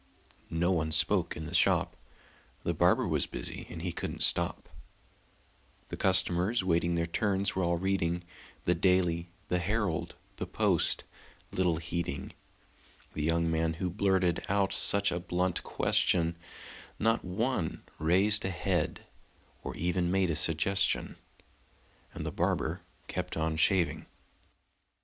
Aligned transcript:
No 0.49 0.71
one 0.71 0.91
spoke 0.91 1.37
in 1.37 1.45
the 1.45 1.53
shop: 1.53 1.95
The 2.63 2.73
barber 2.73 3.07
was 3.07 3.27
busy, 3.27 3.67
and 3.69 3.83
he 3.83 3.91
couldn't 3.91 4.23
stop; 4.23 4.67
The 5.89 5.95
customers, 5.95 6.63
waiting 6.63 6.95
their 6.95 7.05
turns, 7.05 7.55
were 7.55 7.61
all 7.61 7.75
reading 7.77 8.23
The 8.65 8.73
Daily, 8.73 9.29
the 9.49 9.59
Herald, 9.59 10.15
the 10.37 10.47
Post, 10.47 11.03
little 11.51 11.77
heeding 11.77 12.33
The 13.13 13.21
young 13.21 13.51
man 13.51 13.73
who 13.75 13.91
blurted 13.91 14.43
out 14.49 14.73
such 14.73 15.11
a 15.11 15.19
blunt 15.19 15.61
question; 15.61 16.35
Not 16.97 17.23
one 17.23 17.83
raised 17.99 18.43
a 18.43 18.49
head 18.49 19.05
or 19.61 19.75
even 19.77 20.09
made 20.09 20.31
a 20.31 20.35
suggestion; 20.35 21.17
And 22.15 22.25
the 22.25 22.31
barber 22.31 22.81
kept 23.07 23.37
on 23.37 23.55
shaving. 23.55 24.07